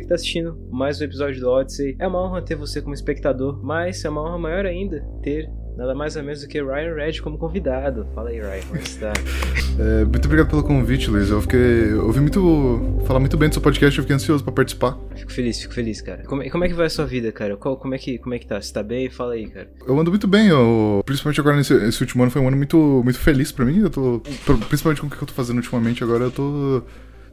[0.00, 1.96] você que tá assistindo mais um episódio do Odyssey.
[1.98, 5.94] É uma honra ter você como espectador, mas é uma honra maior ainda ter nada
[5.94, 8.06] mais ou menos do que Ryan Red como convidado.
[8.14, 9.12] Fala aí, Ryan, como é está?
[9.78, 11.30] É, muito obrigado pelo convite, Luiz.
[11.30, 11.92] Eu fiquei.
[11.92, 13.00] Eu ouvi muito.
[13.06, 14.98] falar muito bem do seu podcast, eu fiquei ansioso pra participar.
[15.14, 16.22] Fico feliz, fico feliz, cara.
[16.24, 17.56] Como, como é que vai a sua vida, cara?
[17.56, 18.60] Qual, como, é que, como é que tá?
[18.60, 19.08] Você tá bem?
[19.08, 19.70] Fala aí, cara.
[19.86, 22.76] Eu ando muito bem, eu, principalmente agora nesse esse último ano foi um ano muito,
[22.76, 23.78] muito feliz pra mim.
[23.78, 24.20] Eu tô.
[24.68, 26.82] Principalmente com o que eu tô fazendo ultimamente agora, eu tô.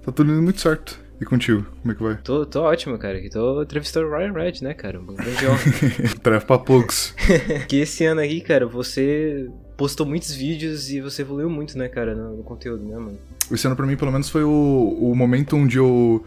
[0.05, 1.06] Tá tudo indo muito certo.
[1.20, 2.17] E contigo, como é que vai?
[2.17, 3.20] Tô, tô ótimo, cara.
[3.20, 4.99] Que tô entrevistando o Ryan Red, né, cara?
[4.99, 6.16] Um grande honra.
[6.22, 7.16] Tarefa pra poucos.
[7.67, 12.14] que esse ano aqui, cara, você postou muitos vídeos e você evoluiu muito, né, cara,
[12.16, 13.17] no, no conteúdo, né, mano?
[13.52, 16.23] Esse ano pra mim, pelo menos, foi o, o momento onde eu.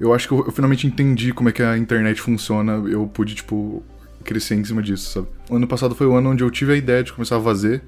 [0.00, 2.72] Eu acho que eu, eu finalmente entendi como é que a internet funciona.
[2.88, 3.82] Eu pude, tipo,
[4.24, 5.28] crescer em cima disso, sabe?
[5.48, 7.82] O ano passado foi o ano onde eu tive a ideia de começar a fazer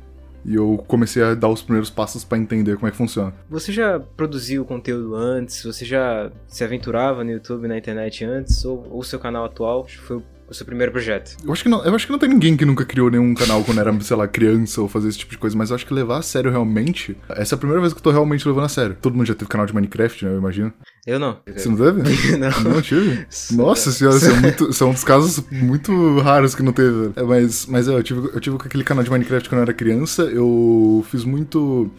[0.44, 3.32] e eu comecei a dar os primeiros passos para entender como é que funciona.
[3.48, 5.62] Você já produziu conteúdo antes?
[5.62, 8.64] Você já se aventurava no YouTube, na internet antes?
[8.64, 11.36] Ou o seu canal atual foi o seu primeiro projeto?
[11.44, 13.62] Eu acho, que não, eu acho que não tem ninguém que nunca criou nenhum canal
[13.64, 15.94] quando era, sei lá, criança ou fazer esse tipo de coisa, mas eu acho que
[15.94, 17.16] levar a sério realmente.
[17.30, 18.96] Essa é a primeira vez que eu tô realmente levando a sério.
[19.00, 20.32] Todo mundo já teve canal de Minecraft, né?
[20.32, 20.72] Eu imagino.
[21.06, 21.38] Eu não.
[21.46, 22.36] Você não teve?
[22.36, 22.60] não.
[22.72, 23.26] Não tive?
[23.52, 27.12] Nossa senhora, são, muito, são dos casos muito raros que não teve.
[27.16, 29.72] É, mas, mas é, eu tive, eu tive aquele canal de Minecraft quando eu era
[29.72, 31.90] criança, eu fiz muito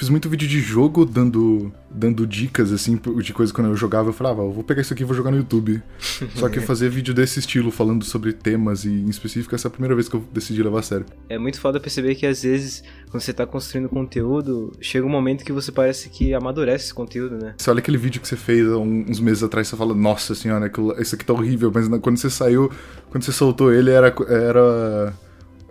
[0.00, 4.08] fiz muito vídeo de jogo dando, dando dicas, assim, de coisas quando eu jogava.
[4.08, 5.82] Eu falava, ah, eu vou pegar isso aqui e vou jogar no YouTube.
[6.36, 9.70] Só que fazer vídeo desse estilo, falando sobre temas e em específico, essa é a
[9.70, 11.04] primeira vez que eu decidi levar a sério.
[11.28, 15.44] É muito foda perceber que às vezes, quando você tá construindo conteúdo, chega um momento
[15.44, 17.54] que você parece que amadurece esse conteúdo, né?
[17.58, 20.72] Você olha aquele vídeo que você fez há uns meses atrás, você fala, nossa senhora,
[20.98, 22.72] isso aqui tá horrível, mas quando você saiu,
[23.10, 24.14] quando você soltou ele, era.
[24.30, 25.12] era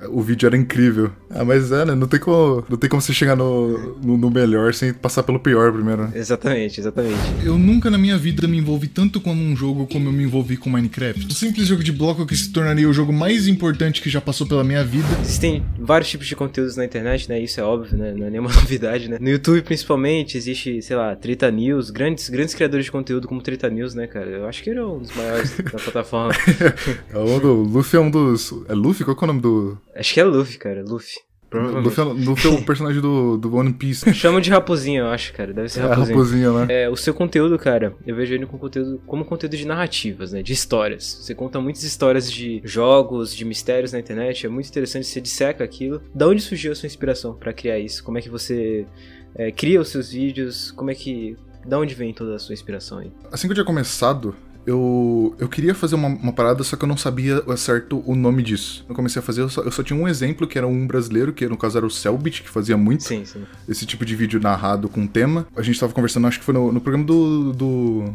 [0.08, 1.12] o vídeo era incrível.
[1.30, 1.96] Ah, mas é, né?
[1.96, 5.40] Não tem como, não tem como você chegar no, no, no, melhor sem passar pelo
[5.40, 6.04] pior primeiro.
[6.04, 6.12] Né?
[6.16, 7.20] Exatamente, exatamente.
[7.44, 10.58] Eu nunca na minha vida me envolvi tanto com um jogo como eu me envolvi
[10.58, 11.26] com Minecraft.
[11.26, 14.48] Um simples jogo de bloco que se tornaria o jogo mais importante que já passou
[14.48, 15.08] pela minha vida.
[15.22, 17.40] Existem vários tipos de conteúdos na internet, né?
[17.40, 18.14] Isso é óbvio, né?
[18.16, 19.18] Não é nenhuma novidade, né?
[19.20, 23.70] No YouTube, principalmente, existe, sei lá, Trita News, grandes, grandes criadores de conteúdo como Trita
[23.70, 24.30] News, né, cara?
[24.30, 26.34] Eu acho que ele é um dos maiores da plataforma.
[27.12, 28.54] é o do Luffy é um dos.
[28.68, 29.06] É Luffy?
[29.06, 29.78] Qual é o nome do.
[29.96, 30.84] Acho que é Luffy, cara.
[30.84, 31.20] Luffy.
[31.52, 34.06] Luffy, Luffy é o personagem do, do One Piece.
[34.14, 35.52] Chama de Raposinha, eu acho, cara.
[35.52, 36.06] Deve ser Raposinha.
[36.06, 36.84] É, Raposinha, né?
[36.84, 40.44] É, o seu conteúdo, cara, eu vejo ele com conteúdo, como conteúdo de narrativas, né?
[40.44, 41.20] De histórias.
[41.22, 44.46] Você conta muitas histórias de jogos, de mistérios na internet.
[44.46, 46.02] É muito interessante, você disseca aquilo.
[46.14, 48.04] Da onde surgiu a sua inspiração para criar isso?
[48.04, 48.86] Como é que você
[49.34, 50.72] é, cria os seus vídeos?
[50.72, 51.36] Como é que.
[51.66, 53.12] Da onde vem toda a sua inspiração aí?
[53.32, 54.36] Assim que eu tinha começado,
[54.70, 58.44] eu, eu queria fazer uma, uma, parada, só que eu não sabia certo o nome
[58.44, 58.86] disso.
[58.88, 61.34] Eu comecei a fazer, eu só, eu só, tinha um exemplo, que era um brasileiro,
[61.34, 63.42] que no caso era o Selbit, que fazia muito sim, sim.
[63.68, 65.48] esse tipo de vídeo narrado com tema.
[65.56, 68.14] A gente tava conversando, acho que foi no, no programa do, do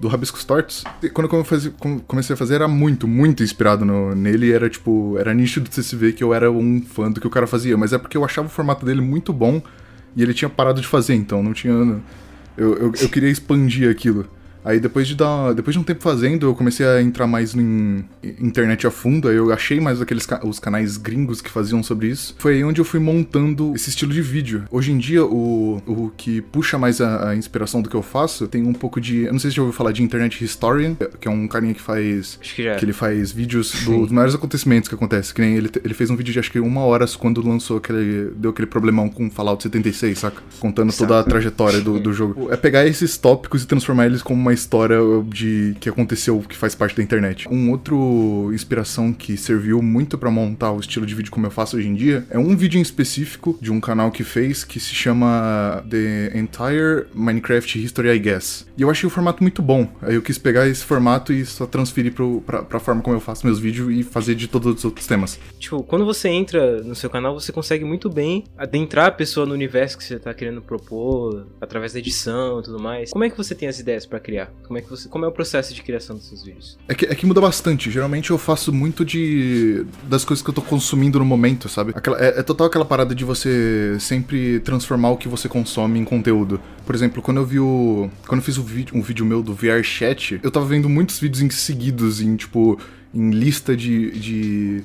[0.00, 0.82] do Rabiscos Tortos.
[1.12, 4.52] Quando eu comecei a fazer, era muito, muito inspirado no, nele.
[4.52, 7.46] Era tipo, era de se ver que eu era um fã do que o cara
[7.46, 7.76] fazia.
[7.76, 9.62] Mas é porque eu achava o formato dele muito bom
[10.16, 11.72] e ele tinha parado de fazer, então não tinha.
[12.56, 14.26] Eu, eu, eu queria expandir aquilo.
[14.64, 18.04] Aí depois de dar, depois de um tempo fazendo, eu comecei a entrar mais em
[18.40, 22.34] internet a fundo, aí eu achei mais aqueles os canais gringos que faziam sobre isso.
[22.38, 24.64] Foi aí onde eu fui montando esse estilo de vídeo.
[24.70, 28.48] Hoje em dia, o, o que puxa mais a, a inspiração do que eu faço,
[28.48, 31.28] tem um pouco de, eu não sei se já ouviu falar de Internet Historian, que
[31.28, 32.76] é um carinha que faz acho que, já.
[32.76, 36.08] que ele faz vídeos do, dos maiores acontecimentos que acontecem, que nem ele, ele fez
[36.08, 39.62] um vídeo de acho que uma hora quando lançou aquele deu aquele problemão com Fallout
[39.62, 40.42] 76, saca?
[40.58, 42.50] Contando toda a trajetória do, do jogo.
[42.50, 46.74] É pegar esses tópicos e transformar eles como uma história de que aconteceu que faz
[46.74, 47.48] parte da internet.
[47.50, 51.76] Um outro inspiração que serviu muito para montar o estilo de vídeo como eu faço
[51.76, 54.94] hoje em dia é um vídeo em específico de um canal que fez que se
[54.94, 58.66] chama The Entire Minecraft History I Guess.
[58.76, 59.88] E eu achei o formato muito bom.
[60.02, 63.20] Aí eu quis pegar esse formato e só transferir pro, pra, pra forma como eu
[63.20, 65.38] faço meus vídeos e fazer de todos os outros temas.
[65.58, 69.54] Tipo, quando você entra no seu canal, você consegue muito bem adentrar a pessoa no
[69.54, 73.10] universo que você tá querendo propor, através da edição e tudo mais.
[73.10, 74.43] Como é que você tem as ideias para criar?
[74.66, 76.78] Como é que você, como é o processo de criação dos seus vídeos?
[76.88, 77.90] É que, é que muda bastante.
[77.90, 81.92] Geralmente eu faço muito de das coisas que eu tô consumindo no momento, sabe?
[81.94, 86.04] Aquela, é, é, total aquela parada de você sempre transformar o que você consome em
[86.04, 86.60] conteúdo.
[86.86, 88.10] Por exemplo, quando eu vi o.
[88.26, 91.18] Quando eu fiz o vídeo, um vídeo meu do VR Chat, eu tava vendo muitos
[91.18, 92.78] vídeos em seguidos, em tipo.
[93.12, 94.84] em lista de, de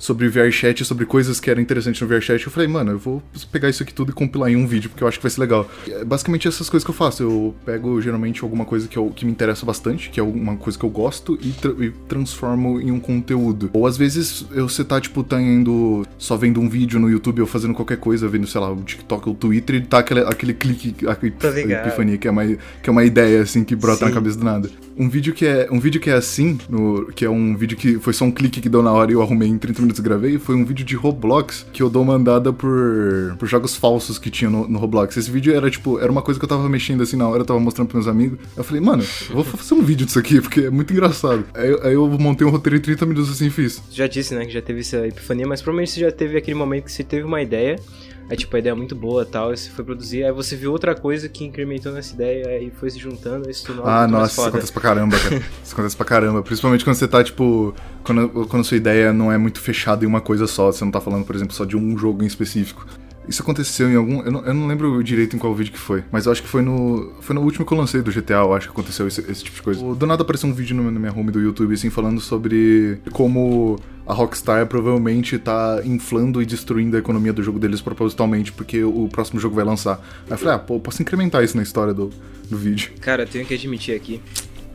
[0.00, 2.44] sobre VRChat, sobre coisas que eram interessantes no VRChat.
[2.44, 5.04] Eu falei, mano, eu vou pegar isso aqui tudo e compilar em um vídeo, porque
[5.04, 5.70] eu acho que vai ser legal.
[5.86, 7.22] É basicamente essas coisas que eu faço.
[7.22, 10.78] Eu pego geralmente alguma coisa que, eu, que me interessa bastante, que é uma coisa
[10.78, 13.70] que eu gosto, e, tra e transformo em um conteúdo.
[13.74, 17.42] Ou às vezes eu, você tá, tipo, tá indo só vendo um vídeo no YouTube
[17.42, 20.20] ou fazendo qualquer coisa, vendo, sei lá, o TikTok ou o Twitter, e tá aquele,
[20.20, 23.98] aquele clique, a, a epifania, que é, uma, que é uma ideia, assim, que brota
[23.98, 24.04] Sim.
[24.06, 24.70] na cabeça do nada.
[25.00, 27.98] Um vídeo que é, um vídeo que é assim, no, que é um vídeo que
[27.98, 30.02] foi só um clique que deu na hora e eu arrumei em 30 minutos e
[30.02, 34.28] gravei, foi um vídeo de Roblox que eu dou mandada por, por jogos falsos que
[34.28, 35.16] tinha no, no, Roblox.
[35.16, 37.46] Esse vídeo era, tipo, era uma coisa que eu tava mexendo assim na hora, eu
[37.46, 38.38] tava mostrando pros meus amigos.
[38.54, 41.46] Eu falei, mano, eu vou fazer um vídeo disso aqui, porque é muito engraçado.
[41.54, 43.82] Aí, aí eu montei um roteiro em 30 minutos assim e fiz.
[43.90, 46.84] Já disse, né, que já teve essa epifania, mas provavelmente você já teve aquele momento
[46.84, 47.80] que você teve uma ideia
[48.30, 50.70] Aí, tipo, a ideia é muito boa tal, e você foi produzir, aí você viu
[50.70, 54.42] outra coisa que incrementou nessa ideia e foi se juntando, isso tornou Ah, nossa, isso
[54.42, 55.42] acontece pra caramba, cara.
[55.64, 56.40] isso acontece pra caramba.
[56.40, 57.74] Principalmente quando você tá, tipo,
[58.04, 60.92] quando, quando a sua ideia não é muito fechada em uma coisa só, você não
[60.92, 62.86] tá falando, por exemplo, só de um jogo em específico.
[63.28, 64.22] Isso aconteceu em algum.
[64.22, 66.48] Eu não, eu não, lembro direito em qual vídeo que foi, mas eu acho que
[66.48, 67.12] foi no.
[67.20, 69.56] Foi no último que eu lancei do GTA, eu acho que aconteceu esse, esse tipo
[69.56, 69.94] de coisa.
[69.94, 73.78] Do nada apareceu um vídeo no, na minha home do YouTube, assim, falando sobre como
[74.10, 79.08] a Rockstar provavelmente tá inflando e destruindo a economia do jogo deles propositalmente, porque o
[79.08, 80.00] próximo jogo vai lançar.
[80.26, 82.10] Aí eu falei, ah, pô, posso incrementar isso na história do,
[82.50, 82.92] do vídeo.
[83.00, 84.20] Cara, tenho que admitir aqui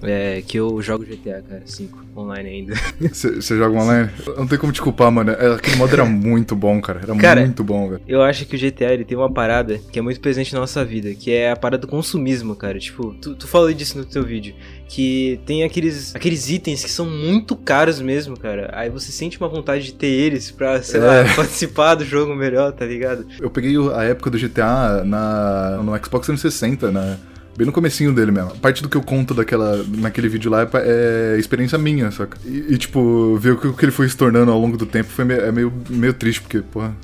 [0.08, 2.74] é, que eu jogo GTA, cara, 5, online ainda.
[3.12, 4.10] Você joga online?
[4.38, 5.32] Não tem como te culpar, mano.
[5.32, 7.02] É, aquele modo era muito bom, cara.
[7.04, 8.02] Era cara, muito bom, velho.
[8.08, 10.84] Eu acho que o GTA ele tem uma parada que é muito presente na nossa
[10.84, 12.80] vida, que é a parada do consumismo, cara.
[12.80, 14.56] Tipo, tu, tu falou disso no teu vídeo.
[14.88, 18.70] Que tem aqueles, aqueles itens que são muito caros mesmo, cara.
[18.74, 21.04] Aí você sente uma vontade de ter eles pra, sei é.
[21.04, 23.26] lá, participar do jogo melhor, tá ligado?
[23.40, 27.18] Eu peguei a época do GTA na, no Xbox 360, né?
[27.58, 28.56] Bem no comecinho dele mesmo.
[28.58, 32.38] Parte do que eu conto daquela, naquele vídeo lá é, é experiência minha, saca?
[32.46, 34.86] E, e, tipo, ver o que, o que ele foi se tornando ao longo do
[34.86, 36.96] tempo foi meio, é meio, meio triste, porque, porra,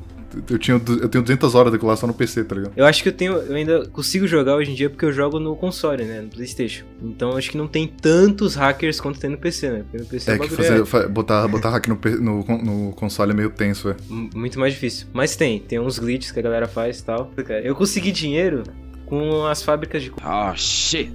[0.50, 2.74] eu, tinha, eu tenho 200 horas daquilo lá só no PC, tá ligado?
[2.75, 3.33] Eu acho que eu tenho.
[3.33, 6.21] Eu ainda consigo jogar hoje em dia porque eu jogo no console, né?
[6.21, 6.86] No PlayStation.
[7.01, 9.83] Então acho que não tem tantos hackers quanto tem no PC, né?
[9.83, 11.07] Porque no PC é, é que fazer, é...
[11.07, 13.95] botar, botar hack no, no, no, console é meio tenso, é.
[14.09, 15.07] Muito mais difícil.
[15.13, 17.31] Mas tem, tem uns glitches que a galera faz e tal.
[17.63, 18.63] Eu consegui dinheiro
[19.12, 20.10] com as fábricas de.
[20.24, 21.12] Oh, shit!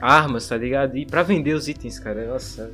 [0.00, 0.96] armas, tá ligado?
[0.96, 2.70] E pra vender os itens, cara, nossa.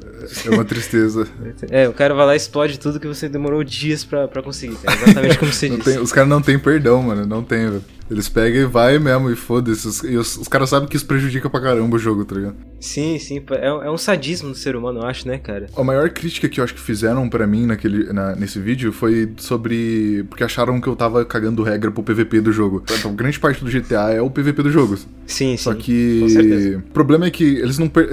[0.46, 1.26] É uma tristeza.
[1.70, 4.76] É, o cara vai lá e explode tudo que você demorou dias pra, pra conseguir,
[4.76, 4.96] cara.
[5.02, 5.82] Exatamente como você disse.
[5.82, 7.24] Tem, os caras não tem perdão, mano.
[7.26, 7.84] Não tem, velho.
[8.10, 10.06] Eles pegam e vai mesmo, e foda-se.
[10.06, 12.56] E os, os caras sabem que isso prejudica pra caramba o jogo, tá ligado?
[12.80, 13.42] Sim, sim.
[13.50, 15.68] É, é um sadismo do ser humano, eu acho, né, cara?
[15.74, 19.32] A maior crítica que eu acho que fizeram para mim naquele, na, nesse vídeo foi
[19.38, 20.24] sobre.
[20.28, 22.84] Porque acharam que eu tava cagando regra pro PVP do jogo.
[22.90, 24.98] Então, grande parte do GTA é o PVP do jogo.
[25.26, 26.28] Sim, Só sim.
[26.28, 26.76] Só que.
[26.76, 27.88] O problema é que eles não.
[27.88, 28.06] Per...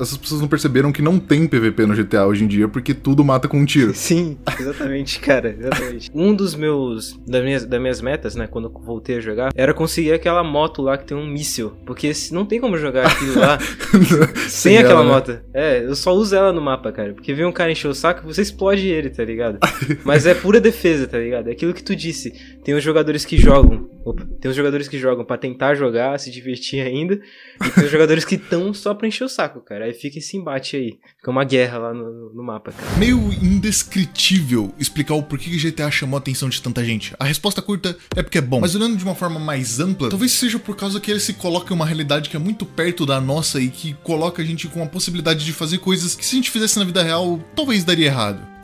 [0.00, 3.22] Essas pessoas não perceberam que não tem PVP no GTA hoje em dia, porque tudo
[3.22, 3.92] mata com um tiro.
[4.06, 5.54] Sim, exatamente, cara.
[5.58, 6.10] Exatamente.
[6.14, 7.18] um dos meus.
[7.26, 10.80] Das minhas, das minhas metas, né, quando eu voltei a jogar, era conseguir aquela moto
[10.80, 11.72] lá que tem um míssil.
[11.84, 13.58] Porque não tem como jogar aquilo lá
[14.48, 15.14] sem aquela ela, né?
[15.14, 15.40] moto.
[15.52, 17.12] É, eu só uso ela no mapa, cara.
[17.12, 19.58] Porque vem um cara encher o saco, você explode ele, tá ligado?
[20.04, 21.48] Mas é pura defesa, tá ligado?
[21.48, 22.32] É aquilo que tu disse.
[22.64, 23.88] Tem os jogadores que jogam.
[24.04, 27.18] Opa, tem os jogadores que jogam para tentar jogar, se divertir ainda.
[27.64, 29.84] E tem os jogadores que estão só pra encher o saco, cara.
[29.84, 30.92] Aí fica esse embate aí.
[31.18, 32.98] Fica uma guerra lá no, no mapa, cara.
[32.98, 37.14] Meio indescritível explicar o porquê que GTA chamou a atenção de tanta gente.
[37.18, 38.60] A resposta curta é porque é bom.
[38.60, 41.72] Mas olhando de uma forma mais ampla, talvez seja por causa que ele se coloca
[41.72, 44.82] em uma realidade que é muito perto da nossa e que coloca a gente com
[44.82, 48.06] a possibilidade de fazer coisas que se a gente fizesse na vida real, talvez daria
[48.06, 48.56] errado.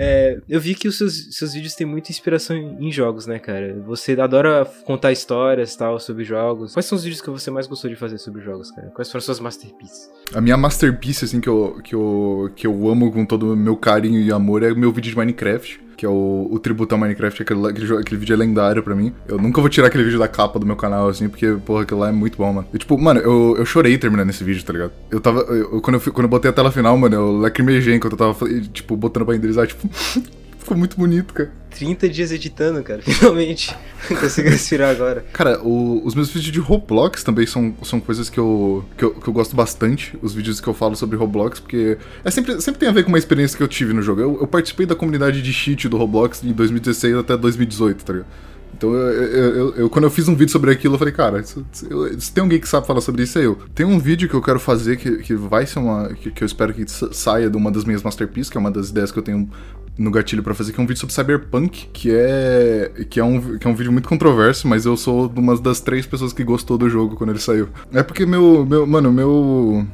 [0.00, 3.38] É, eu vi que os seus, seus vídeos têm muita inspiração em, em, jogos, né,
[3.40, 3.82] cara?
[3.84, 6.72] Você adora contar histórias tal sobre jogos.
[6.72, 8.88] Quais são os vídeos que você mais gostou de fazer sobre jogos, cara?
[8.94, 10.08] Quais foram as suas masterpieces?
[10.32, 13.76] A minha masterpiece, assim, que eu, que eu, que eu amo com todo o meu
[13.76, 17.00] carinho e amor é o meu vídeo de Minecraft que é o, o tributo ao
[17.00, 19.12] Minecraft, aquele, aquele, aquele vídeo é lendário pra mim.
[19.26, 21.98] Eu nunca vou tirar aquele vídeo da capa do meu canal, assim, porque, porra, aquilo
[21.98, 22.68] lá é muito bom, mano.
[22.72, 24.92] E, tipo, mano, eu, eu chorei terminando esse vídeo, tá ligado?
[25.10, 25.40] Eu tava.
[25.40, 28.48] Eu, quando, eu, quando eu botei a tela final, mano, eu lacrimejei enquanto eu tava,
[28.72, 29.88] tipo, botando pra renderizar, tipo.
[30.68, 31.50] Ficou muito bonito, cara.
[31.70, 33.00] 30 dias editando, cara.
[33.00, 33.74] Finalmente.
[34.20, 35.24] Consigo respirar agora.
[35.32, 39.14] Cara, o, os meus vídeos de Roblox também são, são coisas que eu, que eu,
[39.14, 40.18] que, eu, gosto bastante.
[40.20, 43.08] Os vídeos que eu falo sobre Roblox, porque é sempre, sempre tem a ver com
[43.08, 44.20] uma experiência que eu tive no jogo.
[44.20, 48.28] Eu, eu participei da comunidade de cheat do Roblox de 2016 até 2018, tá ligado?
[48.76, 51.64] Então, eu, eu, eu, quando eu fiz um vídeo sobre aquilo, eu falei, cara, se,
[51.72, 53.56] se, tem alguém que sabe falar sobre isso, é eu.
[53.74, 56.10] Tem um vídeo que eu quero fazer que, que vai ser uma.
[56.10, 58.90] Que, que eu espero que saia de uma das minhas masterpieces, que é uma das
[58.90, 59.50] ideias que eu tenho
[59.98, 63.58] no gatilho para fazer, que é um vídeo sobre Cyberpunk, que é que é um,
[63.58, 66.78] que é um vídeo muito controverso, mas eu sou uma das três pessoas que gostou
[66.78, 67.68] do jogo quando ele saiu.
[67.92, 69.84] É porque meu, meu mano, meu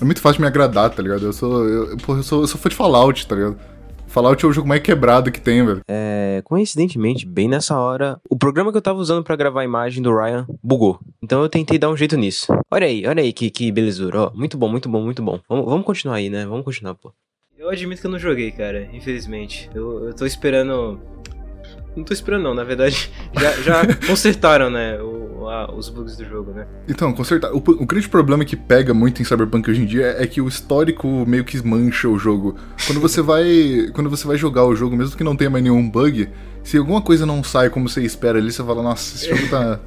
[0.00, 1.24] É muito fácil me agradar, tá ligado?
[1.26, 1.64] Eu sou.
[1.68, 3.56] Eu, porra, eu sou, eu sou fã de Fallout, tá ligado?
[4.08, 5.80] Fallout é o jogo mais quebrado que tem, velho.
[5.88, 10.02] É, coincidentemente, bem nessa hora, o programa que eu tava usando pra gravar a imagem
[10.02, 11.00] do Ryan bugou.
[11.22, 12.46] Então eu tentei dar um jeito nisso.
[12.70, 14.32] Olha aí, olha aí que, que belezura, ó.
[14.34, 15.40] Muito bom, muito bom, muito bom.
[15.48, 16.44] Vamos, vamos continuar aí, né?
[16.44, 17.10] Vamos continuar, pô.
[17.62, 19.70] Eu admito que eu não joguei, cara, infelizmente.
[19.72, 21.00] Eu, eu tô esperando.
[21.94, 23.08] Não tô esperando, não, na verdade.
[23.40, 25.00] Já, já consertaram, né?
[25.00, 26.66] O, a, os bugs do jogo, né?
[26.88, 27.52] Então, consertar.
[27.52, 30.48] O, o, grande problema que pega muito em Cyberpunk hoje em dia é, que o
[30.48, 32.56] histórico meio que mancha o jogo.
[32.84, 33.90] Quando você vai.
[33.94, 36.28] quando você vai jogar o jogo, mesmo que não tenha mais nenhum bug,
[36.64, 39.78] se alguma coisa não sai como você espera ali, você fala, nossa, esse jogo tá.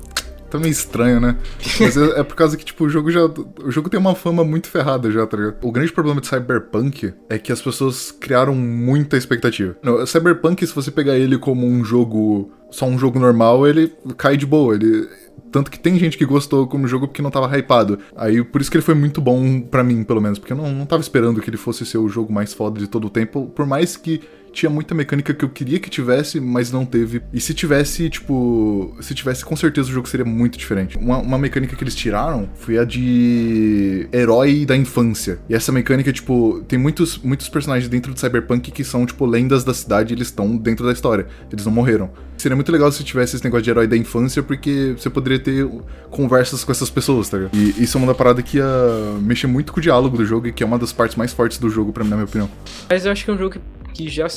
[0.57, 1.38] Tá meio estranho, né?
[1.79, 3.25] Mas é, é, por causa que, tipo, o jogo já.
[3.63, 5.57] O jogo tem uma fama muito ferrada já, tá ligado?
[5.62, 9.75] O grande problema de Cyberpunk é que as pessoas criaram muita expectativa.
[10.07, 12.51] Cyberpunk, se você pegar ele como um jogo.
[12.71, 14.75] Só um jogo normal, ele cai de boa.
[14.75, 15.07] Ele.
[15.51, 18.00] Tanto que tem gente que gostou como jogo porque não tava hypado.
[18.15, 20.39] Aí por isso que ele foi muito bom para mim, pelo menos.
[20.39, 22.88] Porque eu não, não tava esperando que ele fosse ser o jogo mais foda de
[22.88, 23.50] todo o tempo.
[23.55, 24.21] Por mais que
[24.55, 27.21] tinha muita mecânica que eu queria que tivesse, mas não teve.
[27.33, 28.95] E se tivesse, tipo.
[29.01, 30.97] Se tivesse, com certeza o jogo seria muito diferente.
[30.97, 35.39] Uma, uma mecânica que eles tiraram foi a de herói da infância.
[35.50, 39.63] E essa mecânica, tipo, tem muitos, muitos personagens dentro do Cyberpunk que são, tipo, lendas
[39.63, 41.27] da cidade eles estão dentro da história.
[41.51, 42.09] Eles não morreram.
[42.38, 45.67] Seria muito legal se tivesse esse negócio de herói da infância, porque você poderia ter
[46.09, 47.55] conversas com essas pessoas, tá ligado?
[47.55, 48.65] E isso é uma da parada que ia
[49.21, 51.57] mexer muito com o diálogo do jogo e que é uma das partes mais fortes
[51.57, 52.50] do jogo, pra mim, na minha opinião.
[52.89, 53.59] Mas eu acho que é um jogo que
[53.95, 54.27] que já,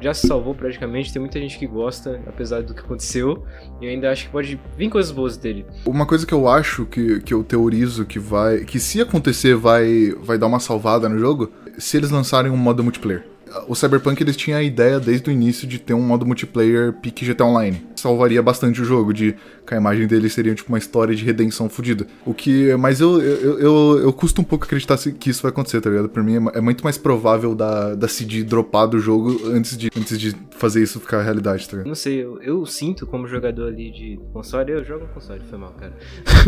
[0.00, 1.12] já se salvou praticamente.
[1.12, 3.44] Tem muita gente que gosta, apesar do que aconteceu.
[3.80, 5.66] E ainda acho que pode vir coisas boas dele.
[5.84, 8.60] Uma coisa que eu acho que, que eu teorizo que vai.
[8.60, 12.84] que se acontecer vai, vai dar uma salvada no jogo, se eles lançarem um modo
[12.84, 13.24] multiplayer
[13.66, 17.26] o Cyberpunk eles tinham a ideia desde o início de ter um modo multiplayer pique
[17.26, 17.82] GTA Online.
[18.00, 19.34] Salvaria bastante o jogo, de
[19.66, 22.06] que a imagem dele seria tipo uma história de redenção fodida.
[22.24, 22.74] O que.
[22.76, 26.08] Mas eu, eu, eu, eu custo um pouco acreditar que isso vai acontecer, tá ligado?
[26.08, 29.90] Pra mim é, é muito mais provável da, da CD dropar do jogo antes de,
[29.96, 31.88] antes de fazer isso ficar realidade, tá ligado?
[31.88, 35.72] Não sei, eu, eu sinto como jogador ali de console, eu jogo console, foi mal,
[35.72, 35.92] cara.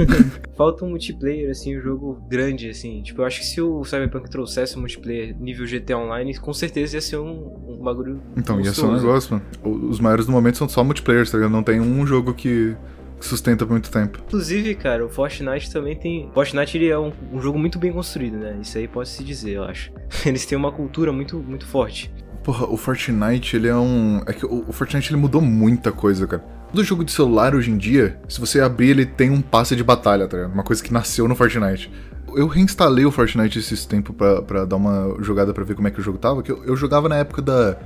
[0.57, 3.03] Falta um multiplayer, assim, um jogo grande, assim.
[3.03, 6.97] Tipo, eu acho que se o Cyberpunk trouxesse um multiplayer nível GTA Online, com certeza
[6.97, 8.21] ia ser um, um bagulho.
[8.37, 9.89] Então, ia ser um negócio, mano.
[9.89, 11.42] Os maiores do momento são só multiplayer, tá ligado?
[11.49, 12.75] Não tem um jogo que
[13.21, 14.19] sustenta por muito tempo.
[14.27, 16.29] Inclusive, cara, o Fortnite também tem.
[16.29, 18.59] O Fortnite ele é um, um, jogo muito bem construído, né?
[18.61, 19.93] Isso aí pode se dizer, eu acho.
[20.27, 22.13] Eles têm uma cultura muito, muito forte.
[22.43, 24.21] Porra, o Fortnite, ele é um.
[24.27, 26.43] É que o, o Fortnite ele mudou muita coisa, cara.
[26.73, 29.85] Todo jogo de celular hoje em dia, se você abrir, ele tem um passe de
[29.85, 30.53] batalha, tá ligado?
[30.53, 31.89] Uma coisa que nasceu no Fortnite
[32.35, 35.91] eu reinstalei o Fortnite esses tempos pra, pra dar uma jogada pra ver como é
[35.91, 36.43] que o jogo tava.
[36.43, 37.77] Que eu, eu jogava na época da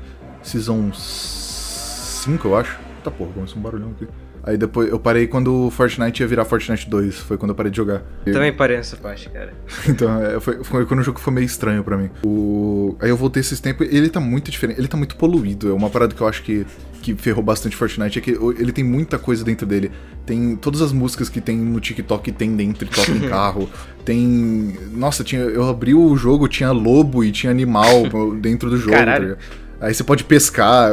[0.43, 2.86] Season 5, eu acho.
[3.07, 4.09] Tá porra, começou um barulhão aqui.
[4.43, 7.21] Aí depois eu parei quando o Fortnite ia virar Fortnite 2.
[7.21, 8.03] Foi quando eu parei de jogar.
[8.27, 9.55] Eu também parei nessa parte, cara.
[9.89, 12.11] então, é, foi, foi, quando o jogo foi meio estranho para mim.
[12.25, 12.97] O...
[13.01, 13.87] Aí eu voltei esses tempos.
[13.93, 14.81] Ele tá muito diferente.
[14.81, 15.71] Ele tá muito poluído.
[15.71, 16.67] É uma parada que eu acho que,
[17.01, 18.19] que ferrou bastante Fortnite.
[18.19, 19.93] É que ele tem muita coisa dentro dele.
[20.25, 23.71] Tem todas as músicas que tem no TikTok tem dentro e toca em carro.
[24.05, 24.77] Tem.
[24.91, 28.09] Nossa, tinha, eu abri o jogo, tinha lobo e tinha animal
[28.43, 28.91] dentro do jogo.
[28.91, 29.37] Tá Caralho.
[29.37, 30.93] Tá Aí você pode pescar,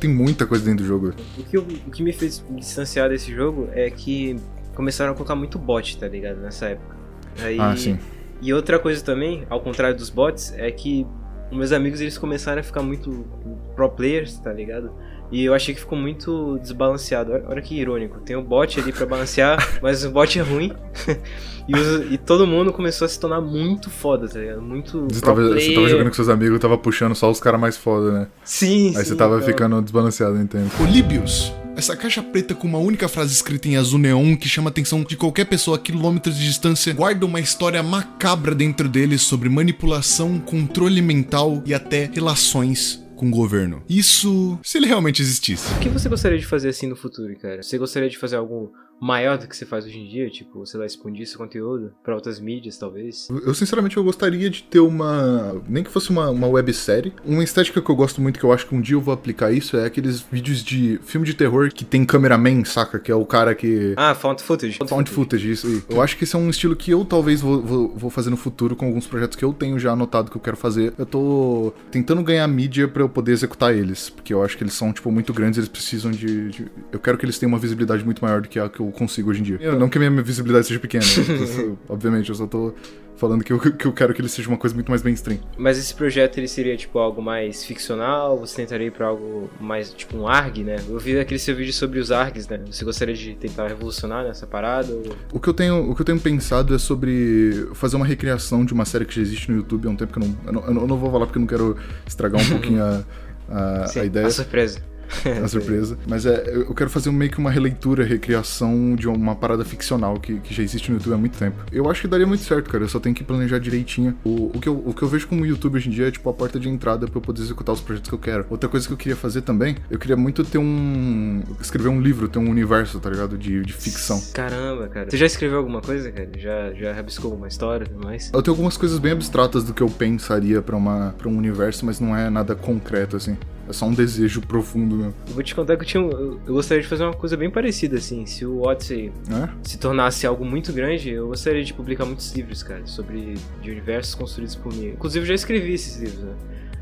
[0.00, 1.14] tem muita coisa dentro do jogo.
[1.36, 4.36] O que, eu, o que me fez me distanciar desse jogo é que
[4.74, 6.40] começaram a colocar muito bot, tá ligado?
[6.40, 6.96] Nessa época.
[7.40, 7.98] Aí, ah, sim.
[8.40, 11.06] E outra coisa também, ao contrário dos bots, é que
[11.50, 13.26] meus amigos eles começaram a ficar muito
[13.74, 14.92] pro players, tá ligado?
[15.30, 17.32] E eu achei que ficou muito desbalanceado.
[17.32, 18.20] Olha, olha que irônico.
[18.20, 20.72] Tem o um bot ali para balancear, mas o bot é ruim.
[21.68, 24.62] e, os, e, todo mundo começou a se tornar muito foda, tá ligado?
[24.62, 25.06] Muito.
[25.10, 28.12] Você tava, você tava, jogando com seus amigos, tava puxando só os caras mais foda,
[28.12, 28.26] né?
[28.42, 29.46] Sim, Aí sim, você tava então...
[29.46, 30.70] ficando desbalanceado, entendo.
[30.80, 31.52] Olíbios.
[31.76, 35.04] Essa caixa preta com uma única frase escrita em azul neon que chama a atenção
[35.04, 40.40] de qualquer pessoa a quilômetros de distância guarda uma história macabra dentro dele sobre manipulação,
[40.40, 43.82] controle mental e até relações com o governo.
[43.88, 45.74] Isso se ele realmente existisse.
[45.74, 47.62] O que você gostaria de fazer assim no futuro, cara?
[47.62, 50.28] Você gostaria de fazer algo maior do que você faz hoje em dia?
[50.30, 53.28] Tipo, sei lá, expandir esse conteúdo para outras mídias, talvez?
[53.30, 55.60] Eu, sinceramente, eu gostaria de ter uma...
[55.68, 57.12] Nem que fosse uma, uma websérie.
[57.24, 59.52] Uma estética que eu gosto muito, que eu acho que um dia eu vou aplicar
[59.52, 62.98] isso, é aqueles vídeos de filme de terror que tem cameraman, saca?
[62.98, 63.94] Que é o cara que...
[63.96, 64.78] Ah, found footage.
[64.86, 65.82] Found footage, isso aí.
[65.88, 68.36] Eu acho que esse é um estilo que eu talvez vou, vou, vou fazer no
[68.36, 70.92] futuro com alguns projetos que eu tenho já anotado que eu quero fazer.
[70.98, 74.74] Eu tô tentando ganhar mídia para eu poder executar eles, porque eu acho que eles
[74.74, 76.66] são, tipo, muito grandes, eles precisam de, de...
[76.92, 78.92] Eu quero que eles tenham uma visibilidade muito maior do que a que eu eu
[78.92, 79.58] consigo hoje em dia.
[79.60, 81.04] Eu, não que a minha visibilidade seja pequena,
[81.88, 82.74] obviamente, eu só tô
[83.18, 85.40] falando que eu, que eu quero que ele seja uma coisa muito mais mainstream.
[85.56, 88.38] Mas esse projeto ele seria tipo algo mais ficcional?
[88.38, 90.76] Você tentaria ir pra algo mais tipo um ARG, né?
[90.88, 92.60] Eu vi aquele seu vídeo sobre os ARGs, né?
[92.70, 94.92] Você gostaria de tentar revolucionar nessa parada?
[94.92, 95.16] Ou...
[95.32, 98.72] O que eu tenho, o que eu tenho pensado é sobre fazer uma recriação de
[98.72, 100.82] uma série que já existe no YouTube há um tempo que eu não, eu não,
[100.82, 101.76] eu não vou falar porque eu não quero
[102.06, 102.82] estragar um pouquinho
[103.50, 104.26] a, a, Sim, a ideia.
[104.26, 104.80] A surpresa.
[105.42, 105.98] a surpresa.
[106.06, 110.38] Mas é, eu quero fazer meio que uma releitura, recriação de uma parada ficcional que,
[110.40, 111.56] que já existe no YouTube há muito tempo.
[111.72, 112.84] Eu acho que daria muito certo, cara.
[112.84, 114.16] Eu só tenho que planejar direitinho.
[114.24, 116.28] O, o, que, eu, o que eu vejo como YouTube hoje em dia é tipo
[116.28, 118.46] a porta de entrada pra eu poder executar os projetos que eu quero.
[118.50, 121.42] Outra coisa que eu queria fazer também, eu queria muito ter um.
[121.60, 123.36] escrever um livro, ter um universo, tá ligado?
[123.36, 124.20] De, de ficção.
[124.32, 125.10] Caramba, cara.
[125.10, 126.30] Você já escreveu alguma coisa, cara?
[126.36, 128.30] Já, já rabiscou uma história e tudo mais?
[128.32, 132.16] Eu tenho algumas coisas bem abstratas do que eu pensaria pra um universo, mas não
[132.16, 133.36] é nada concreto, assim.
[133.68, 135.14] É só um desejo profundo mesmo.
[135.28, 137.50] Eu vou te contar que eu, tinha, eu, eu gostaria de fazer uma coisa bem
[137.50, 138.24] parecida, assim.
[138.24, 139.48] Se o Odyssey É?
[139.62, 144.14] se tornasse algo muito grande, eu gostaria de publicar muitos livros, cara, sobre de universos
[144.14, 144.88] construídos por mim.
[144.88, 146.34] Inclusive, eu já escrevi esses livros, né?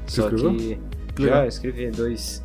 [0.07, 0.55] Você Só escreveu?
[0.57, 0.79] que.
[1.17, 1.43] Que legal.
[1.43, 2.45] Já escrevi dois.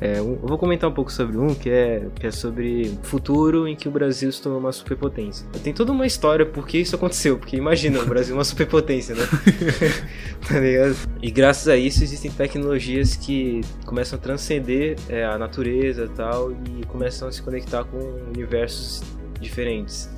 [0.00, 3.68] É, eu vou comentar um pouco sobre um que é, que é sobre o futuro
[3.68, 5.46] em que o Brasil se tornou uma superpotência.
[5.62, 9.14] Tem toda uma história por que isso aconteceu, porque imagina, o Brasil é uma superpotência,
[9.14, 9.22] né?
[10.48, 10.96] tá ligado?
[11.22, 16.52] E graças a isso existem tecnologias que começam a transcender é, a natureza e tal
[16.52, 17.98] e começam a se conectar com
[18.34, 19.02] universos
[19.40, 20.10] diferentes.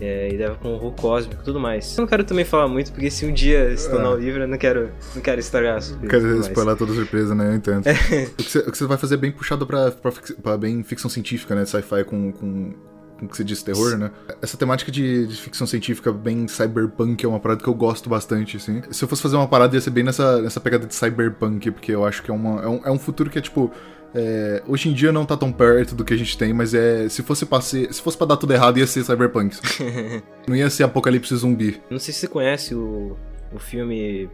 [0.00, 1.96] É, e leva com horror cósmico e tudo mais.
[1.96, 4.12] Eu não quero também falar muito, porque se um dia se tornar Ah.
[4.14, 6.16] um livro, eu não quero, não quero estragar a surpresa.
[6.16, 7.48] e Quero spoiler toda surpresa, né?
[7.48, 7.84] Eu entendo.
[7.86, 10.12] o, que você, o que você vai fazer é bem puxado pra, pra,
[10.42, 11.64] pra bem ficção científica, né?
[11.64, 12.72] Sci-fi com, com,
[13.18, 14.10] com o que você diz terror, né?
[14.40, 18.56] Essa temática de, de ficção científica bem cyberpunk é uma parada que eu gosto bastante,
[18.56, 18.80] assim.
[18.92, 21.90] Se eu fosse fazer uma parada, ia ser bem nessa, nessa pegada de cyberpunk, porque
[21.92, 23.72] eu acho que é, uma, é, um, é um futuro que é tipo.
[24.14, 27.08] É, hoje em dia não tá tão perto do que a gente tem, mas é.
[27.08, 29.56] Se fosse pra ser- se fosse pra dar tudo errado, ia ser cyberpunk.
[30.46, 31.80] não ia ser apocalipse zumbi.
[31.90, 33.16] Não sei se você conhece o,
[33.52, 34.28] o filme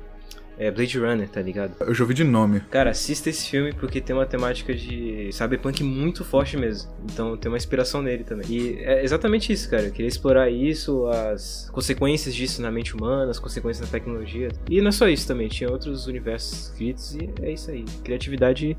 [0.57, 1.75] é, Blade Runner, tá ligado?
[1.81, 2.61] Eu já ouvi de nome.
[2.71, 6.93] Cara, assista esse filme porque tem uma temática de cyberpunk muito forte mesmo.
[7.13, 8.47] Então tem uma inspiração nele também.
[8.49, 9.85] E é exatamente isso, cara.
[9.87, 14.49] Eu queria explorar isso, as consequências disso na mente humana, as consequências na tecnologia.
[14.71, 17.85] E não é só isso também, tinha outros universos escritos e é isso aí.
[18.05, 18.77] Criatividade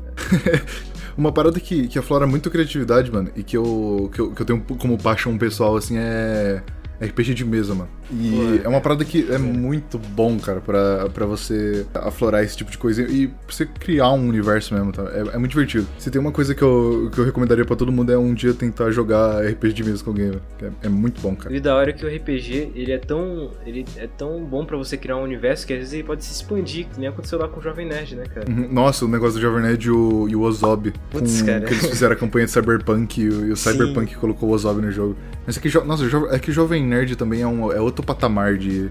[0.00, 0.62] cara.
[1.16, 4.46] Uma parada que, que aflora muito criatividade, mano, e que eu, que eu, que eu
[4.46, 6.62] tenho como paixão pessoal, assim, é
[7.04, 7.90] RPG de mesa, mano.
[8.12, 12.56] E Pô, é uma parada que é muito bom, cara, pra, pra você aflorar esse
[12.56, 15.02] tipo de coisa e pra você criar um universo mesmo, tá?
[15.12, 15.86] É, é muito divertido.
[15.98, 18.52] Se tem uma coisa que eu, que eu recomendaria pra todo mundo é um dia
[18.52, 20.42] tentar jogar RPG de mesa com alguém, velho.
[20.62, 21.54] É, é muito bom, cara.
[21.54, 23.50] E da hora é que o RPG, ele é tão.
[23.66, 26.32] Ele é tão bom pra você criar um universo que às vezes ele pode se
[26.32, 28.48] expandir, que nem aconteceu lá com o Jovem Nerd, né, cara?
[28.48, 28.68] Uhum.
[28.72, 30.92] Nossa, o negócio do Jovem Nerd e o, e o Ozob.
[31.10, 31.60] Putz, com- cara.
[31.62, 33.56] Que eles fizeram a campanha de Cyberpunk e o, e o.
[33.62, 35.16] Cyberpunk colocou o Ozob no jogo.
[35.46, 38.90] Mas é que, nossa, é que Jovem Nerd também é, um, é outro patamar de,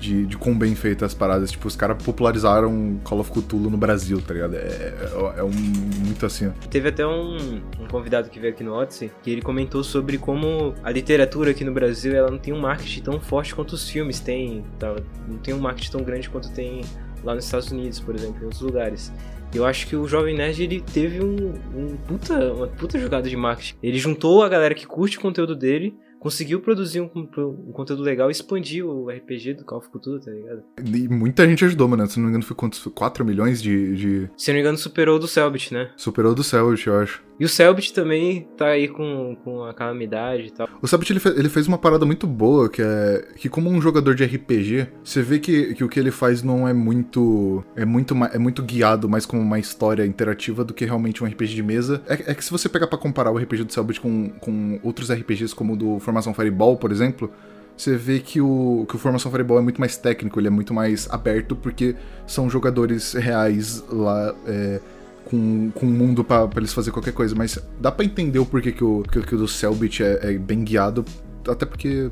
[0.00, 1.52] de, de quão bem feitas as paradas.
[1.52, 4.56] Tipo, os caras popularizaram Call of Cthulhu no Brasil, tá ligado?
[4.56, 6.52] É, é, é um, muito assim.
[6.70, 10.74] Teve até um, um convidado que veio aqui no Odyssey, que ele comentou sobre como
[10.82, 14.18] a literatura aqui no Brasil ela não tem um marketing tão forte quanto os filmes
[14.18, 14.94] têm, tá?
[15.28, 16.82] não tem um marketing tão grande quanto tem
[17.22, 19.12] lá nos Estados Unidos, por exemplo, em outros lugares.
[19.54, 23.36] Eu acho que o Jovem Nerd ele teve um, um puta, uma puta jogada de
[23.36, 23.76] marketing.
[23.82, 28.28] Ele juntou a galera que curte o conteúdo dele, conseguiu produzir um, um conteúdo legal
[28.28, 30.62] e expandir o RPG do Call of Cthulhu, tá ligado?
[30.78, 32.06] E muita gente ajudou, mano.
[32.06, 32.80] Se não me engano, foi quantos?
[32.94, 33.96] 4 milhões de.
[33.96, 34.30] de...
[34.36, 35.90] Se não me engano, superou o do Selbit, né?
[35.96, 37.20] Superou do Selbit, eu acho.
[37.38, 40.68] E o Selbit também tá aí com, com a calamidade e tal.
[40.80, 44.14] O Selbit ele, ele fez uma parada muito boa, que é que como um jogador
[44.14, 48.14] de RPG, você vê que, que o que ele faz não é muito é muito
[48.24, 52.02] é muito guiado mais como uma história interativa do que realmente um RPG de mesa.
[52.06, 55.10] É, é que se você pegar pra comparar o RPG do Selbit com, com outros
[55.10, 57.30] RPGs como o do Formação Fireball, por exemplo,
[57.76, 60.72] você vê que o, que o Formação Fireball é muito mais técnico, ele é muito
[60.74, 64.80] mais aberto, porque são jogadores reais lá, é,
[65.24, 67.34] com, com um mundo pra, pra eles fazer qualquer coisa.
[67.34, 70.32] Mas dá pra entender o porquê que o, que, que o do Selbit é, é
[70.38, 71.04] bem guiado,
[71.48, 72.10] até porque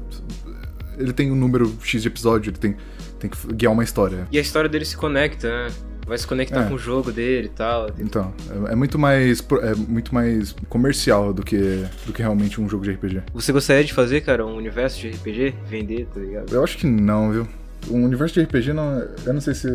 [0.99, 2.77] ele tem um número X de episódio, ele tem,
[3.19, 4.27] tem que guiar uma história.
[4.31, 5.73] E a história dele se conecta, né?
[6.07, 6.69] Vai se conectar É.
[6.69, 7.89] com o jogo dele e tal.
[7.99, 8.35] Então,
[8.69, 12.83] é, é muito mais é muito mais comercial do que, do que realmente um jogo
[12.83, 13.23] de RPG.
[13.33, 15.55] Você gostaria de fazer, cara, um universo de RPG?
[15.69, 16.53] Vender, tá ligado?
[16.53, 17.49] Eu acho que não, viu?
[17.89, 18.99] Um universo de RPG não.
[19.25, 19.69] Eu não sei se.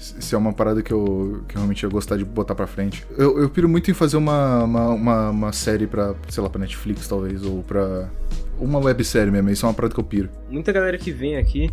[0.00, 3.06] Se é uma parada que eu, que eu realmente ia gostar de botar pra frente.
[3.18, 6.58] Eu, eu piro muito em fazer uma, uma, uma, uma série pra, sei lá, pra
[6.58, 8.08] Netflix, talvez, ou pra.
[8.58, 10.28] Uma websérie mesmo, isso é uma parada que eu piro.
[10.50, 11.70] Muita galera que vem aqui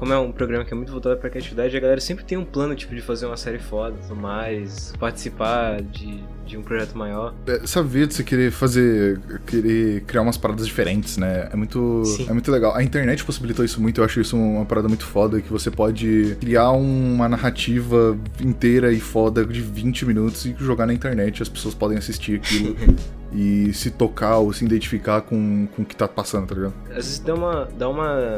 [0.00, 2.44] como é um programa que é muito voltado pra criatividade, a galera sempre tem um
[2.44, 7.34] plano, tipo, de fazer uma série foda tudo mais, participar de, de um projeto maior.
[7.46, 9.20] É, Saber de você querer fazer.
[9.46, 11.50] querer criar umas paradas diferentes, né?
[11.52, 12.02] É muito.
[12.06, 12.26] Sim.
[12.30, 12.74] É muito legal.
[12.74, 16.34] A internet possibilitou isso muito, eu acho isso uma parada muito foda, que você pode
[16.40, 21.42] criar uma narrativa inteira e foda de 20 minutos e jogar na internet.
[21.42, 22.74] As pessoas podem assistir aquilo
[23.34, 26.74] e se tocar ou se identificar com, com o que tá passando, tá ligado?
[26.88, 28.36] Às vezes dá uma, dá uma,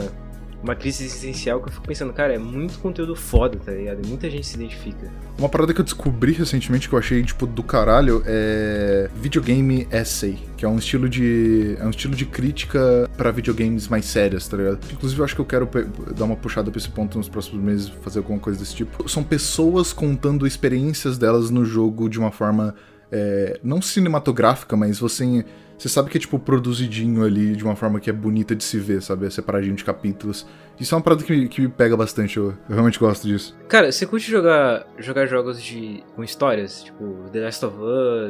[0.63, 4.07] uma crise existencial que eu fico pensando, cara, é muito conteúdo foda, tá ligado?
[4.07, 5.11] Muita gente se identifica.
[5.39, 10.39] Uma parada que eu descobri recentemente que eu achei, tipo, do caralho é videogame essay,
[10.57, 14.57] que é um estilo de é um estilo de crítica pra videogames mais sérias, tá
[14.57, 14.79] ligado?
[14.93, 15.69] Inclusive eu acho que eu quero
[16.17, 19.09] dar uma puxada pra esse ponto nos próximos meses, fazer alguma coisa desse tipo.
[19.09, 22.75] São pessoas contando experiências delas no jogo de uma forma
[23.13, 25.45] é, não cinematográfica, mas você
[25.79, 28.79] você sabe que é tipo produzidinho ali de uma forma que é bonita de se
[28.79, 29.27] ver, sabe?
[29.27, 30.47] É separadinho de capítulos.
[30.79, 33.57] Isso é uma parada que, me- que me pega bastante, eu, eu realmente gosto disso.
[33.69, 36.85] Cara, você curte jogar, jogar jogos de com histórias?
[36.85, 37.77] Tipo, The Last of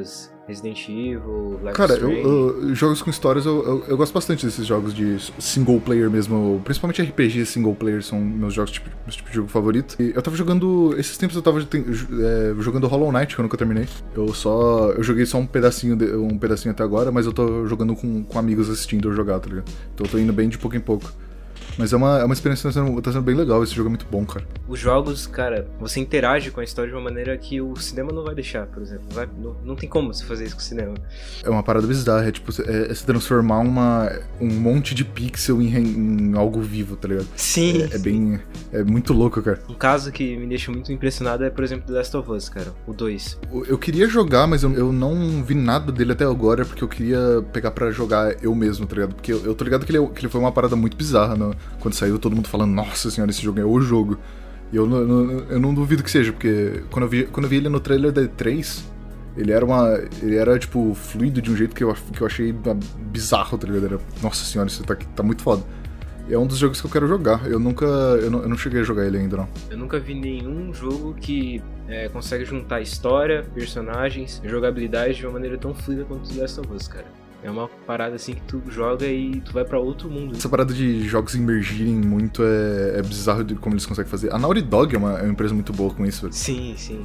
[0.00, 4.44] Us, Resident Evil, Life Cara, eu, eu- jogos com histórias, eu, eu, eu gosto bastante
[4.44, 6.60] desses jogos de single player mesmo.
[6.64, 9.96] Principalmente RPG single player são meus jogos, tipo, meus tipos de jogo favorito.
[10.00, 10.94] E eu tava jogando.
[10.98, 13.86] Esses tempos eu tava é, jogando Hollow Knight, que eu nunca terminei.
[14.16, 14.90] Eu só.
[14.90, 18.24] Eu joguei só um pedacinho, de- um pedacinho até agora, mas eu tô jogando com,
[18.24, 19.70] com amigos assistindo eu jogar, tá ligado?
[19.94, 21.10] Então eu tô indo bem de pouco em pouco.
[21.78, 23.62] Mas é uma, é uma experiência que tá sendo, tá sendo bem legal.
[23.62, 24.44] Esse jogo é muito bom, cara.
[24.68, 28.24] Os jogos, cara, você interage com a história de uma maneira que o cinema não
[28.24, 29.04] vai deixar, por exemplo.
[29.10, 30.94] Vai- não, não tem como você fazer isso com o cinema.
[31.42, 35.60] É uma parada bizarra, é tipo, é, é se transformar uma, um monte de pixel
[35.62, 37.26] em, em algo vivo, tá ligado?
[37.36, 37.82] Sim.
[37.90, 38.40] É, é bem.
[38.72, 39.60] É muito louco, cara.
[39.68, 42.72] Um caso que me deixa muito impressionado é, por exemplo, The Last of Us, cara.
[42.86, 43.38] O 2.
[43.66, 47.44] Eu- queria jogar, mas eu, eu não vi nada dele até agora, porque eu queria
[47.52, 49.14] pegar pra jogar eu mesmo, tá ligado?
[49.14, 51.54] Porque eu, eu tô ligado que ele, que ele foi uma parada muito bizarra no-
[51.80, 54.18] quando saiu, todo mundo falando, nossa senhora, esse jogo é o jogo.
[54.72, 57.56] E eu, não- eu não duvido que seja, porque quando eu vi, quando eu vi
[57.56, 58.82] ele no trailer da E3,
[59.36, 59.98] ele era uma.
[60.22, 62.54] Ele era, tipo, fluido de um jeito que eu, que eu achei
[63.10, 63.84] bizarro, tá ligado?
[63.86, 65.62] Era, nossa senhora, isso tá, tá muito foda.
[66.30, 67.46] É um dos jogos que eu quero jogar.
[67.46, 67.84] Eu nunca.
[67.84, 69.48] Eu não, eu não cheguei a jogar ele ainda, não.
[69.70, 75.58] Eu nunca vi nenhum jogo que é, consegue juntar história, personagens, jogabilidade de uma maneira
[75.58, 77.06] tão fluida quanto The Last of Us, cara.
[77.42, 80.36] É uma parada assim que tu joga e tu vai pra outro mundo.
[80.36, 84.32] Essa parada de jogos emergirem muito é, é bizarro de como eles conseguem fazer.
[84.32, 86.28] A Naughty Dog é uma, é uma empresa muito boa com isso.
[86.30, 87.04] Sim, sim.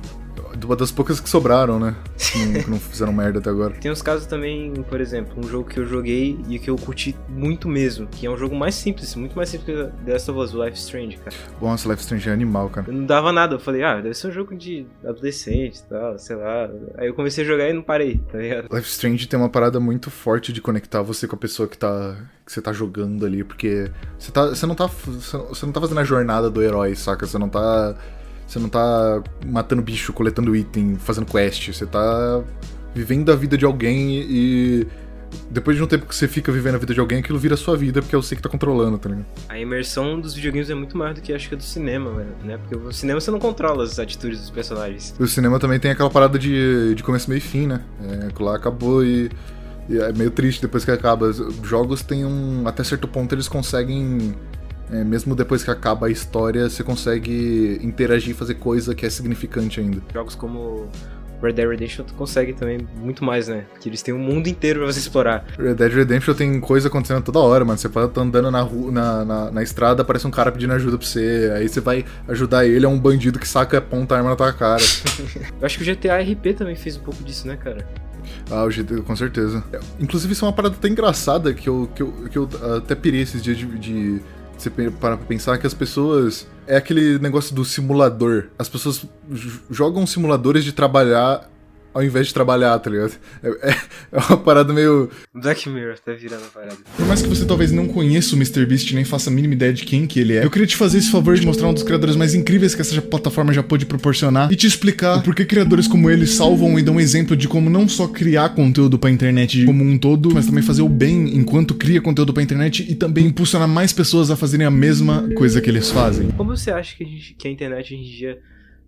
[0.63, 1.95] Uma das poucas que sobraram, né?
[2.17, 3.73] Que não, que não fizeram merda até agora.
[3.75, 7.15] Tem uns casos também, por exemplo, um jogo que eu joguei e que eu curti
[7.29, 10.39] muito mesmo, que é um jogo mais simples, muito mais simples que The Last of
[10.39, 11.35] Us, o Life Strange, cara.
[11.61, 12.87] Nossa, Life Strange é animal, cara.
[12.89, 16.19] Eu não dava nada, eu falei, ah, deve ser um jogo de adolescente e tal,
[16.19, 16.69] sei lá.
[16.97, 18.67] Aí eu comecei a jogar e não parei, tá ligado?
[18.75, 22.15] Life Strange tem uma parada muito forte de conectar você com a pessoa que tá
[22.45, 25.99] que você tá jogando ali, porque você tá você não tá você não tá fazendo
[25.99, 27.27] a jornada do herói, saca?
[27.27, 27.93] Você não tá
[28.47, 32.41] você não tá matando bicho, coletando item, fazendo quest, você tá
[32.95, 34.87] vivendo a vida de alguém e
[35.49, 37.57] depois de um tempo que você fica vivendo a vida de alguém, aquilo vira a
[37.57, 39.25] sua vida, porque é você que tá controlando, tá ligado?
[39.49, 42.57] A imersão dos videogames é muito maior do que acho que a do cinema, né?
[42.57, 45.15] Porque o cinema você não controla as atitudes dos personagens.
[45.19, 47.81] O cinema também tem aquela parada de, de começo, meio e fim, né?
[48.03, 49.29] É, lá acabou e,
[49.89, 51.27] e é meio triste depois que acaba.
[51.27, 52.67] Os Jogos têm um.
[52.67, 54.35] Até certo ponto eles conseguem.
[54.91, 59.09] É, mesmo depois que acaba a história, você consegue interagir e fazer coisa que é
[59.09, 60.01] significante ainda.
[60.13, 60.89] Jogos como
[61.41, 63.65] Red Dead Redemption tu consegue também muito mais, né?
[63.71, 65.45] Porque eles têm um mundo inteiro pra você explorar.
[65.57, 67.77] Red Dead Redemption tem coisa acontecendo toda hora, mano.
[67.77, 71.05] Você tá andando na, rua, na, na, na estrada, aparece um cara pedindo ajuda pra
[71.05, 71.51] você.
[71.55, 74.51] Aí você vai ajudar ele, é um bandido que saca ponta a arma na tua
[74.53, 74.81] cara.
[75.59, 77.85] Eu acho que o GTA RP também fez um pouco disso, né, cara?
[78.49, 79.63] Ah, o GT, com certeza.
[79.99, 83.21] Inclusive, isso é uma parada até engraçada que eu, que eu, que eu até pirei
[83.21, 84.21] esses dias de, de
[84.63, 86.47] você pra pensar que as pessoas.
[86.65, 88.47] É aquele negócio do simulador.
[88.59, 89.05] As pessoas
[89.69, 91.49] jogam simuladores de trabalhar
[91.97, 93.13] ao invés de trabalhar, tá ligado?
[93.43, 93.75] É, é-
[94.11, 95.09] é uma parada meio.
[95.33, 96.77] Black Mirror tá virando a parada.
[96.95, 99.83] Por mais que você talvez não conheça o MrBeast nem faça a mínima ideia de
[99.83, 102.15] quem que ele é, eu queria te fazer esse favor de mostrar um dos criadores
[102.15, 106.09] mais incríveis que essa plataforma já pôde proporcionar e te explicar o porquê criadores como
[106.09, 109.97] ele salvam e dão exemplo de como não só criar conteúdo pra internet como um
[109.97, 113.91] todo, mas também fazer o bem enquanto cria conteúdo pra internet e também impulsionar mais
[113.93, 116.29] pessoas a fazerem a mesma coisa que eles fazem.
[116.31, 118.37] Como você acha que a, gente- que a internet hoje em dia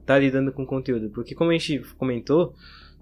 [0.06, 1.10] tá lidando com conteúdo?
[1.10, 2.54] Porque como a gente comentou,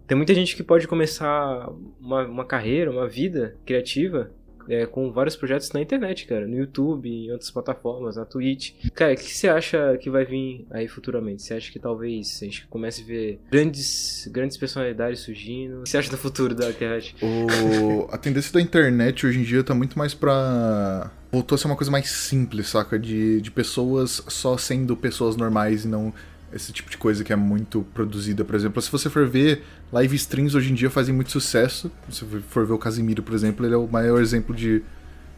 [0.07, 4.31] tem muita gente que pode começar uma, uma carreira, uma vida criativa
[4.69, 6.47] é, com vários projetos na internet, cara.
[6.47, 8.73] No YouTube, em outras plataformas, na Twitch.
[8.93, 11.41] Cara, o que você acha que vai vir aí futuramente?
[11.41, 15.79] Você acha que talvez a gente comece a ver grandes, grandes personalidades surgindo?
[15.79, 17.15] O que você acha do futuro da internet?
[17.21, 18.07] O...
[18.11, 21.11] A tendência da internet hoje em dia tá muito mais pra.
[21.31, 22.97] Voltou a ser uma coisa mais simples, saca?
[22.97, 26.13] De, de pessoas só sendo pessoas normais e não
[26.51, 28.81] esse tipo de coisa que é muito produzida, por exemplo.
[28.81, 31.91] Se você for ver, live streams hoje em dia fazem muito sucesso.
[32.09, 34.81] Se for ver o Casimiro, por exemplo, ele é o maior exemplo de,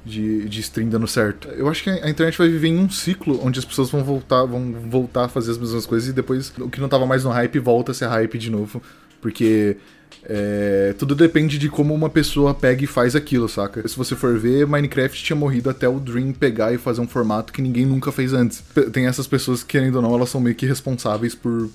[0.05, 1.47] de, de stream dando certo.
[1.49, 4.45] Eu acho que a internet vai viver em um ciclo onde as pessoas vão voltar,
[4.45, 7.31] vão voltar a fazer as mesmas coisas e depois o que não tava mais no
[7.31, 8.81] hype volta a ser hype de novo.
[9.19, 9.77] Porque
[10.23, 13.87] é, tudo depende de como uma pessoa pega e faz aquilo, saca?
[13.87, 17.53] Se você for ver, Minecraft tinha morrido até o Dream pegar e fazer um formato
[17.53, 18.63] que ninguém nunca fez antes.
[18.91, 21.69] Tem essas pessoas que, querendo ou não, elas são meio que responsáveis por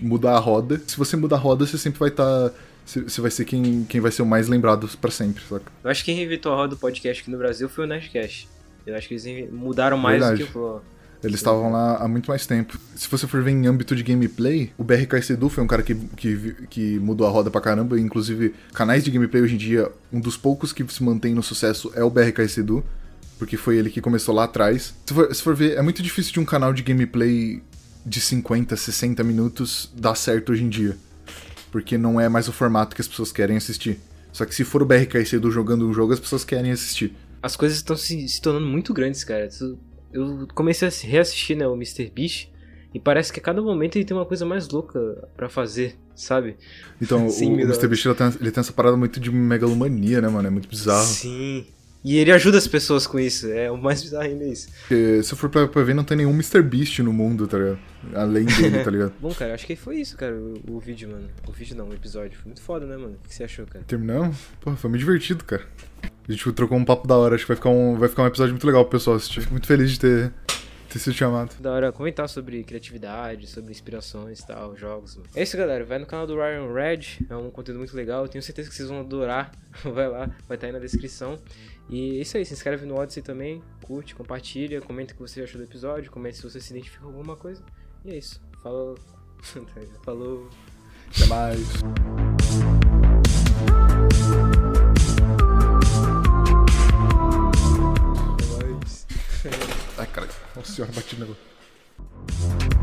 [0.00, 0.80] mudar a roda.
[0.86, 2.50] Se você mudar a roda, você sempre vai estar.
[2.50, 2.54] Tá
[2.84, 5.70] você vai ser quem, quem vai ser o mais lembrado para sempre, saca?
[5.84, 8.48] Eu acho que quem reinventou a roda do podcast aqui no Brasil foi o Nerdcast.
[8.84, 10.42] Eu acho que eles mudaram mais Verdade.
[10.42, 10.82] do que o
[11.22, 12.76] eles estavam lá há muito mais tempo.
[12.96, 15.94] Se você for ver em âmbito de gameplay, o BRK Sedu foi um cara que,
[15.94, 17.98] que, que mudou a roda pra caramba.
[17.98, 21.92] Inclusive, canais de gameplay hoje em dia, um dos poucos que se mantém no sucesso
[21.94, 22.84] é o BRK Sedu,
[23.38, 24.94] porque foi ele que começou lá atrás.
[25.06, 27.62] Se for, se for ver, é muito difícil de um canal de gameplay
[28.04, 30.96] de 50, 60 minutos dar certo hoje em dia.
[31.70, 34.00] Porque não é mais o formato que as pessoas querem assistir.
[34.32, 37.14] Só que se for o BRK Sedu jogando um jogo, as pessoas querem assistir.
[37.40, 39.48] As coisas estão se, se tornando muito grandes, cara
[40.12, 42.10] eu comecei a reassistir, né, o Mr.
[42.14, 42.48] Beast,
[42.94, 46.56] e parece que a cada momento ele tem uma coisa mais louca para fazer, sabe?
[47.00, 47.88] Então, Sim, o, o Mr.
[47.88, 50.46] Beast ele tem, ele tem, essa parada muito de megalomania, né, mano?
[50.46, 51.06] É muito bizarro.
[51.06, 51.66] Sim.
[52.04, 54.68] E ele ajuda as pessoas com isso, é o mais bizarro ainda isso.
[54.80, 56.60] Porque, se eu for pra, pra, ver, não tem nenhum Mr.
[56.60, 57.78] Beast no mundo, tá ligado?
[58.14, 59.12] Além dele, tá ligado?
[59.22, 61.28] Bom, cara, acho que foi isso, cara, o, o, vídeo, mano.
[61.46, 62.36] O vídeo não, o episódio.
[62.36, 63.16] Foi muito foda, né, mano?
[63.24, 63.84] O que você achou, cara?
[63.86, 64.36] Terminamos?
[64.60, 65.62] Pô, foi muito divertido, cara.
[66.32, 68.26] A gente trocou um papo da hora, acho que vai ficar um, vai ficar um
[68.26, 69.42] episódio muito legal pro pessoal assistir.
[69.42, 70.32] Fico muito feliz de ter,
[70.88, 71.54] ter sido chamado.
[71.60, 75.16] Da hora comentar sobre criatividade, sobre inspirações e tal, jogos.
[75.16, 75.28] Mano.
[75.36, 75.84] É isso, galera.
[75.84, 78.26] Vai no canal do Ryan Red, é um conteúdo muito legal.
[78.28, 79.52] Tenho certeza que vocês vão adorar.
[79.84, 81.38] vai lá, vai estar tá aí na descrição.
[81.90, 85.42] E é isso aí, se inscreve no Odyssey também, curte, compartilha, comenta o que você
[85.42, 87.62] achou do episódio, comenta se você se identifica com alguma coisa.
[88.06, 88.40] E é isso.
[88.62, 88.96] Falou.
[90.02, 90.48] Falou.
[91.14, 91.82] Até mais.
[100.02, 100.28] Ai, cara.
[100.56, 102.81] Nossa senhora, bati no negócio.